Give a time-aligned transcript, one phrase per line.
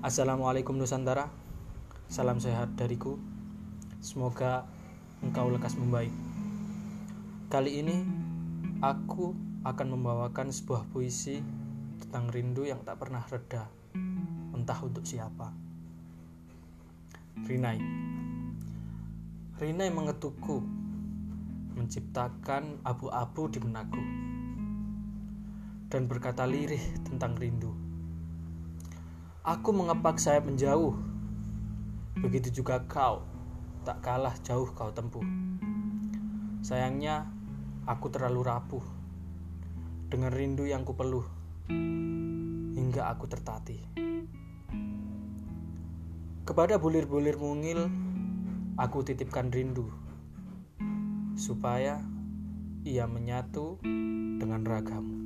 [0.00, 1.28] Assalamualaikum Nusantara.
[2.08, 3.20] Salam sehat dariku.
[4.00, 4.64] Semoga
[5.20, 6.08] engkau lekas membaik.
[7.52, 8.00] Kali ini
[8.80, 11.44] aku akan membawakan sebuah puisi
[12.00, 13.68] Tentang rindu yang tak pernah reda
[14.56, 15.52] Entah untuk siapa.
[17.44, 17.84] Rinai.
[19.60, 20.64] Rinai mengetukku
[21.76, 24.00] Menciptakan abu-abu di benakku
[25.92, 27.89] Dan berkata lirih tentang rindu
[29.40, 30.92] Aku mengepak sayap menjauh.
[32.20, 33.24] Begitu juga kau,
[33.88, 35.24] tak kalah jauh kau tempuh.
[36.60, 37.24] Sayangnya,
[37.88, 38.84] aku terlalu rapuh
[40.12, 41.24] dengan rindu yang kupeluh
[42.76, 43.80] hingga aku tertatih.
[46.44, 47.88] Kepada bulir-bulir mungil,
[48.76, 49.88] aku titipkan rindu
[51.32, 52.04] supaya
[52.84, 53.80] ia menyatu
[54.36, 55.19] dengan ragamu.